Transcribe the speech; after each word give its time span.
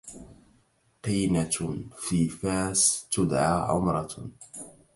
قينة 1.03 1.85
في 1.97 2.29
فاس 2.29 3.07
تدعى 3.11 3.61
عمرة 3.69 4.07